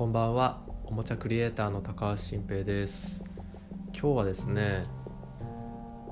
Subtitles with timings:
[0.00, 0.62] こんばんは。
[0.86, 3.22] おもちゃクリエイターの高橋新平です。
[3.92, 4.86] 今日はですね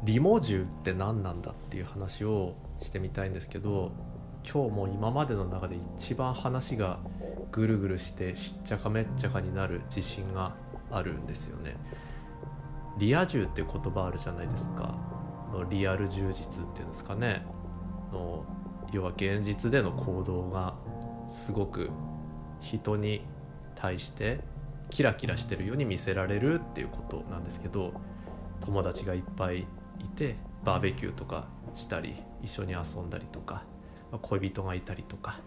[0.04, 3.92] リモ銃って何なんだっていう話をしてみたいんですけど
[4.44, 6.98] 今日も今までの中で一番話が
[7.50, 10.54] ぐるぐるしてしっちゃかめっちゃかになる自信が
[10.90, 11.74] あるんですよね。
[12.98, 14.98] リア充っていう言葉あるじゃないですか。
[15.50, 17.42] のリアル充実っていうんですかね。
[18.12, 18.44] の
[18.92, 20.74] 要は現実での行動が
[21.30, 21.88] すごく
[22.60, 23.22] 人に
[23.78, 24.40] 対して
[24.90, 27.92] キラキラしてるように見せられるっていうことなんですけど
[28.60, 29.64] 友達がいっぱいい
[30.16, 33.62] てバーベキューとかしたり一緒に遊んだりとか
[34.22, 35.40] 恋人がいたりとか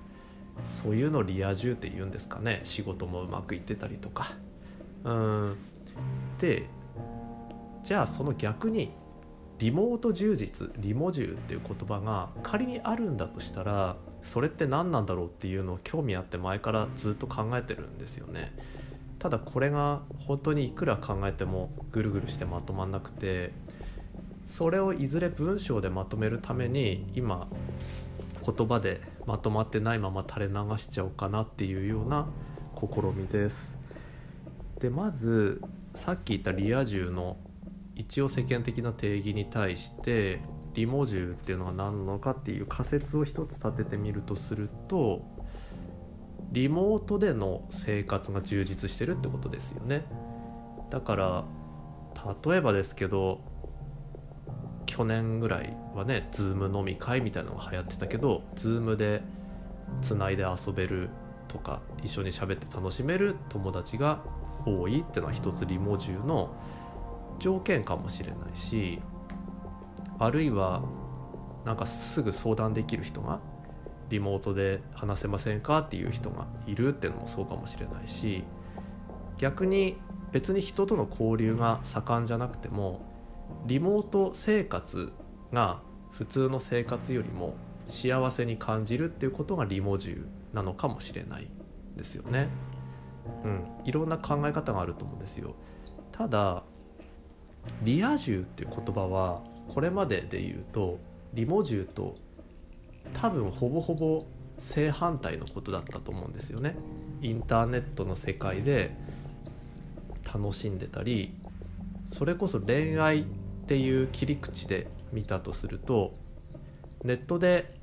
[0.64, 2.60] そういうのリア充って言うんですかね。
[2.64, 4.34] 仕事もうまくいってたりとか。
[5.04, 5.58] うん。
[6.40, 6.68] で
[7.84, 8.92] じゃあその逆に
[9.58, 18.54] リモート充実リモ充っていう言葉が仮にあるんだとしたらそれって何なんだろうっていうのを興味あって前からずっと考えてるんですよね。
[19.20, 23.52] ただこれが本当にいくら考えてもぐるぐるしてまとまんなくて
[24.48, 27.48] それをいずれ文章でまとめるために今
[28.44, 32.28] 言葉でまとまってないまま垂れ流しちゃおうかなっていうような
[32.76, 33.74] 試みです。
[34.80, 35.62] でまず
[35.94, 37.38] さっき言ったリア充の
[37.96, 40.40] 一応世間的な定義に対して
[40.74, 45.22] リモジュっていうのは何なのかっていう仮説を一つ立ててみるとすると
[46.52, 50.06] リモートでの生活が充実してるってことですよね。
[50.90, 51.44] だから
[52.46, 53.42] 例えばですけど
[54.86, 59.24] 去年ぐらいはね Zoom 飲み会みたいなのが流行ってたけど Zoom で
[60.02, 61.10] つないで遊べる
[61.48, 64.22] とか一緒に喋って楽しめる友達が
[64.66, 66.54] 多いっていうのは一つリモジュの
[67.40, 69.00] 条件かもしれないし
[70.22, 70.84] あるいは
[71.66, 73.40] なんかすぐ相談できる人が
[74.10, 78.44] リモートで話せませんかっていう人がいるっていうのもそうかもしれないし
[79.40, 79.98] 逆に
[80.32, 83.02] 別に人との交流が盛んじゃなくても
[83.66, 85.12] リモート生活
[85.52, 85.82] が
[86.12, 87.56] 普通の生活よりも
[87.88, 91.50] 幸せに感じるっていうことがリモジュなのかもしれない
[91.98, 92.48] ですよね。
[93.44, 95.56] うん、いろんな考え方があると思うんですよ。
[96.12, 96.64] ただ
[97.82, 99.42] リア充っていう言葉は
[99.74, 101.00] これまでで言うと
[101.34, 102.18] リモジュと
[103.14, 104.26] 多分ほぼほぼ
[104.60, 106.76] 正反対のことだったと思うんですよね。
[107.22, 108.96] インターネットの世界で
[110.26, 111.34] 楽しんでたり
[112.08, 113.24] それこそ恋愛っ
[113.68, 116.14] ていう切り口で見たとすると
[117.04, 117.78] ネットで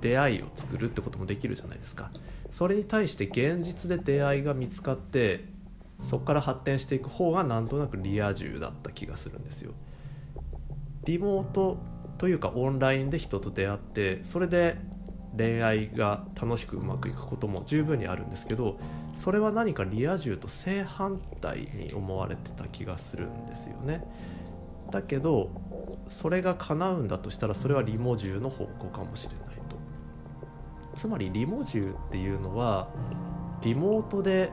[0.00, 2.10] 出会いを作るってこともできるじゃないですか
[2.50, 5.44] それに対して現実で出会いが見つかって
[6.00, 9.72] そこから発展していく方がなんとなくリア充だった気がするんですよ
[11.04, 11.78] リモート
[12.18, 14.76] というかオンラインで人と出会ってそれで
[15.36, 18.78] 恋愛が楽しくうまくいくことも十分にあるんですけど
[19.14, 24.04] それは何かリア充と正反対に思われてた気がするんですよね。
[24.90, 25.50] だけど
[26.08, 29.76] それが叶うんだとしたらそれはリモ充の方向かもしれないと。
[30.94, 32.90] つまりリモ充っていうのは
[33.62, 34.52] リモートで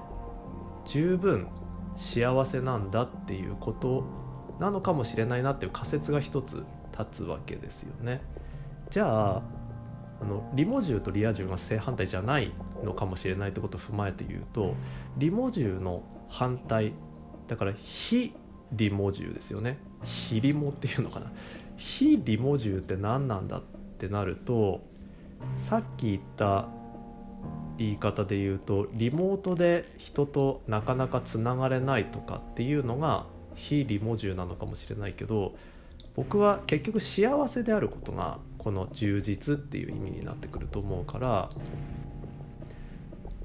[0.86, 1.48] 十分
[1.96, 4.04] 幸せなんだっていうこと
[4.60, 6.64] なのかもしれないなっていう仮説が一つ
[6.98, 8.22] 立つわけですよね。
[8.90, 9.42] じゃあ
[10.22, 12.52] あのリモ銃とリア充が正反対じゃない
[12.84, 14.74] のかもしれないってことを踏まえて言うと
[15.18, 16.94] リモ銃の反対
[17.48, 18.34] だから非
[18.72, 19.78] リモ銃ですよね。
[20.04, 21.32] 非リモっていうのかな。
[21.78, 23.62] 非リモ銃って何なんだっ
[24.00, 24.82] てなると
[25.58, 26.68] さっき言った
[27.78, 35.56] 言い方で言うとリモートで人となかなかつながれないとかっていうのが非リモ銃なのかもしれないけど
[36.16, 41.50] 僕は結局幸せであることがこの充実っていう意味になってくると思うから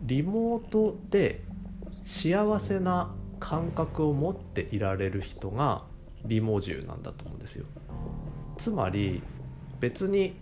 [0.03, 1.43] リモートで
[2.05, 5.83] 幸せな感覚を持っていられる人が
[6.25, 7.67] リモ充なんだと思うんですよ。
[8.57, 9.23] つまり
[9.81, 10.37] 別に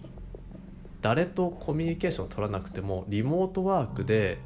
[1.01, 4.39] 誰とコミュニケーションを取らなくてもリモートワークで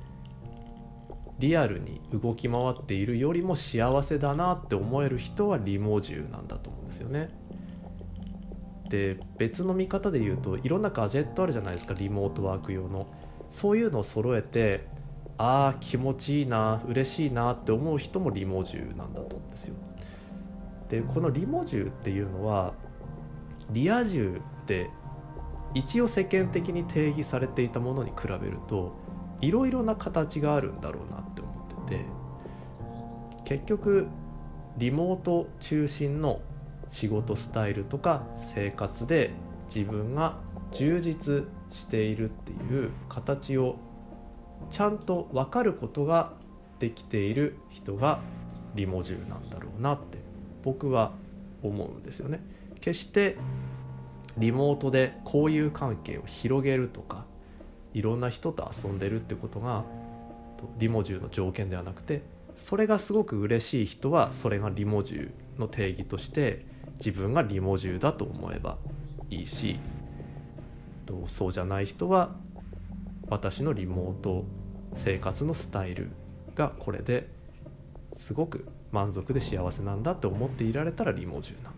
[1.39, 7.29] リアルに動き回っているよりも幸せだなって思える人はリモ充なんだと思うんですよね。
[8.89, 13.07] で別の見方で言うといろんなガジェットあるじゃないですかリモートワーク用の
[13.51, 14.87] そういうのを揃えて
[15.37, 19.75] ああ気持ちいいな嬉しいなって思う人もリモジュなんだと思うんですよ
[20.89, 22.75] でこのリモジュっていうのは
[23.71, 24.91] リア充って
[25.75, 28.95] 一応世間的に定義されていたものに比べると
[29.44, 31.50] いろいろな形があるんだろうなって思
[31.82, 32.05] ってて
[33.44, 34.06] 結局
[34.79, 36.41] リモート中心の
[36.91, 39.32] 仕事スタイルとか生活で
[39.73, 40.38] 自分が
[40.73, 43.76] 充実しているっていう形を
[44.70, 46.32] ちゃんと分かることが
[46.79, 48.20] できている人が
[48.75, 50.19] リモジュなんだろうなって
[50.62, 51.12] 僕は
[51.62, 52.41] 思うんですよね。
[52.81, 53.37] 決して
[54.38, 57.25] リモートで交友関係を広げるとか
[57.94, 59.85] いろんな人と遊んでるってことが
[60.79, 62.23] リモジューの条件ではなくて
[62.56, 66.67] それがすごく嬉しい人はそれがリモジューの定義として
[66.99, 68.79] 自分がリモジューだと思えば
[69.31, 69.79] いいし
[71.26, 72.35] そうじゃない人は
[73.29, 74.44] 私のリモート
[74.93, 76.11] 生活のスタイル
[76.55, 77.29] がこれで
[78.14, 81.74] すごく満足で幸せなんだって思っていられたらリモジュなん。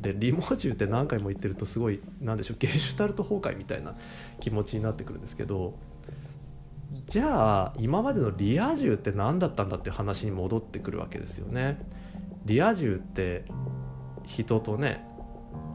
[0.00, 3.94] でリモジュって何回も言ってるとすごい何でしょうゲシュタルト崩壊みたいな
[4.40, 5.74] 気持ちになってくるんですけど
[7.06, 11.78] じゃあ今までのリア充って何だったんだっていう話に戻ってくるわけですよね。
[12.44, 13.44] リア充って
[14.26, 15.04] 人とね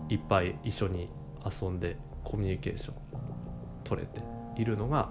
[0.08, 1.10] いっぱい一緒に
[1.46, 2.96] 遊んでコミュニケーション
[3.84, 4.22] 取れて
[4.56, 5.10] いるのが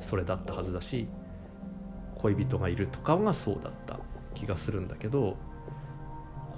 [0.00, 1.08] それだったはずだし
[2.16, 3.98] 恋人がいるとかがそうだった
[4.34, 5.36] 気がするんだけど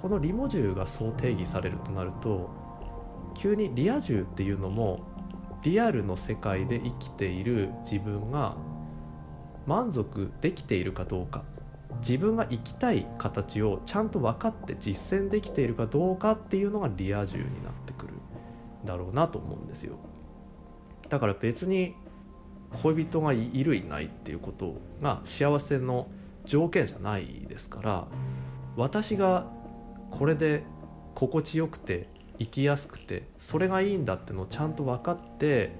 [0.01, 2.49] このリモジュがそう定義されるとなると
[3.35, 5.01] 急にリア充っていうのも
[5.63, 8.55] リアルの世界で生きている自分が
[9.65, 11.43] 満足できているかどうか
[12.01, 18.13] 自分が生きたい形をちゃんと分かって実践できているかどうかっていうのがリア充になってくる
[18.85, 19.97] だろうなと思うんですよ。
[21.09, 21.95] だから別に
[22.83, 26.07] 恋人がいるいないっていうことが幸せの
[26.45, 28.07] 条件じゃないですから
[28.75, 29.47] 私が
[30.11, 30.63] これで
[31.15, 32.07] 心地よくて
[32.39, 35.71] 生きやすくてそれがいいんだってのをちゃんと分かって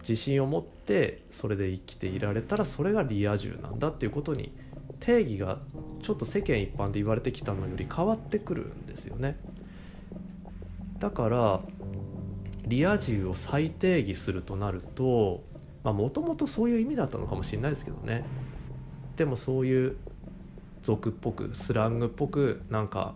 [0.00, 4.52] 自信を持ってそれで生きていられたらそれがリア充なんだっていうことに
[5.00, 5.58] 定義が
[6.02, 9.38] ちょっと世間一般で言われてきたのより変わってくるんですよね。
[10.98, 11.60] だから
[12.66, 15.42] リア充を再定義するとなると
[15.82, 18.24] もともとそういう意味だったのかもしれないですけどね
[19.16, 19.96] でもそういう
[20.84, 23.14] 俗っぽくスラングっぽくなんか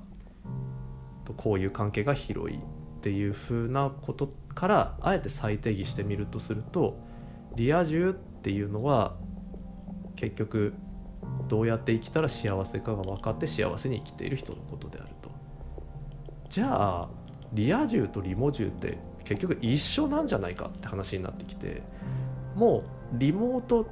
[1.36, 2.60] こういう関係が広いっ
[3.02, 6.98] ていう風なことからあえて再定義してみるとすると
[7.54, 9.16] リア充っていうのは
[10.16, 10.72] 結局
[11.48, 15.30] どうやって生きたら幸せかが分かって幸せに生きている人のことであると。
[16.48, 17.08] じゃあ
[17.52, 21.82] リア充とリモ充って結局一緒なんじゃないかって話になってきて
[22.54, 22.78] も
[23.12, 23.86] うリモート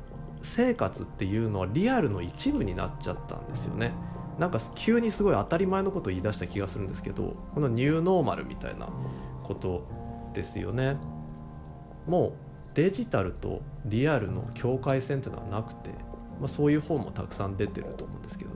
[0.47, 3.93] 生活っていうのはリアルの一部になっちゃったんですよね。
[4.39, 8.89] なんか急にすごい当たり前のことを言い出した気がするんですけどこのニューノーマルみたいな
[9.43, 9.87] こと
[10.35, 10.97] ですよね。
[12.07, 12.33] もう
[12.75, 15.91] デジタルとリアルの境界線っていうのはなくて、
[16.39, 18.51] まあ、そういう本もたくさん出てると思うんですけど。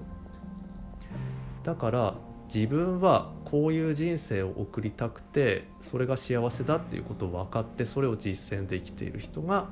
[1.63, 2.15] だから
[2.53, 9.69] 自分はこういう人生を送りたくてそれが幸せだっていうことを分かってそれを実践できている人が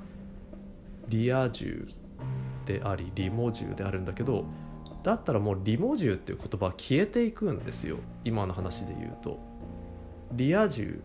[1.08, 1.88] リア充
[2.68, 4.44] でありリモ充であるんだけど
[5.02, 7.96] だったらもうリモ充っていう言葉は消えていくんですよ。
[8.24, 9.38] 今の話で言うと。
[10.32, 11.00] リア充。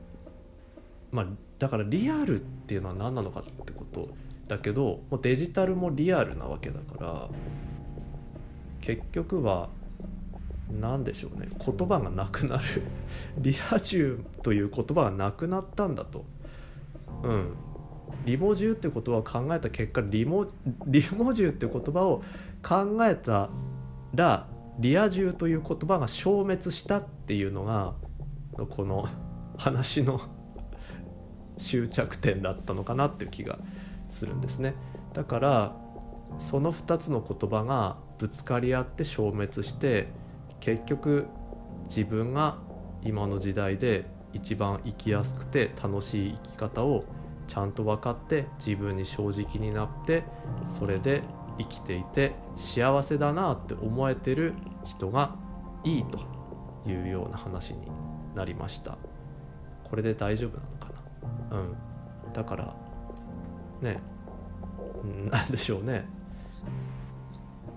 [1.11, 1.25] まあ
[1.59, 4.09] だからリアルっていうのは何なのかってこと
[4.47, 7.29] だけどもうデジタルもリアルなわけだから
[8.81, 9.69] 結局は
[10.69, 11.47] 何でしょうね。
[11.65, 12.63] 言葉がなくなる。
[13.37, 16.25] リア充という言葉がなくなったんだと。
[17.23, 17.55] うん。
[18.25, 20.47] リモジュって言葉を考えた結果リモ
[20.87, 22.23] リモジュって言葉を
[22.61, 23.49] 考えた
[24.13, 24.47] ら
[24.79, 27.93] リア充という言葉が消滅したっていうのが
[28.69, 29.07] この
[29.57, 30.21] 話の
[31.57, 33.59] 終着点だったのかなっていう気が
[34.07, 34.75] するんですね。
[35.13, 35.75] だから
[36.39, 40.07] その2つの言葉がぶつかり合って消滅して
[40.59, 41.27] 結局
[41.85, 42.57] 自分が
[43.03, 47.05] 今の時代で一番生きやすくて楽しい生き方を
[47.47, 50.23] ちゃんと分かって自分に正直になって
[50.65, 51.23] それで
[51.59, 54.53] 生きていて幸せだなって思えてる
[54.85, 55.35] 人が
[55.83, 56.19] いいと
[56.89, 57.87] いうような話に
[58.35, 58.97] なりました。
[59.83, 60.89] これで大丈夫なのか
[61.51, 61.57] な？
[61.59, 62.33] うん。
[62.33, 62.75] だから
[63.81, 63.99] ね。
[65.29, 66.05] 何でしょうね。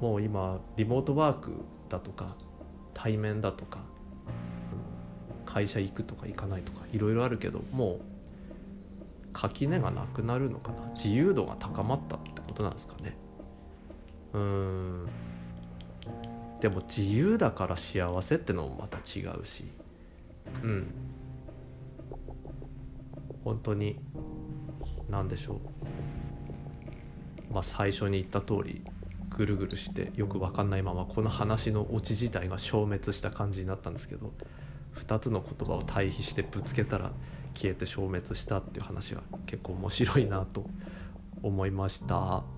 [0.01, 1.53] もう今リモートワーク
[1.89, 2.37] だとか
[2.95, 3.81] 対面だとか
[5.45, 8.01] 会社行くとか行かないとかいろいろあるけどもう
[9.37, 10.90] 垣根がなくなるのかな？
[10.95, 13.16] 自由度が高まったってことなんですかね？
[14.33, 15.07] うん。
[16.61, 19.64] でも自由だから幸せってのもまた違うし。
[20.62, 20.87] うん。
[23.45, 23.99] 本当に
[25.11, 25.61] 何でしょ
[27.50, 27.52] う。
[27.52, 28.83] まあ最初に言った通り
[29.28, 34.33] ぐるぐるしてよく分かんないままこの話のオチ自体が消滅した感じになったんですけど。
[34.97, 37.12] 2つの言葉を対比してぶつけたら
[37.55, 40.67] 消えて消滅したっていう話は結構面白いなと
[41.43, 42.56] 思いました。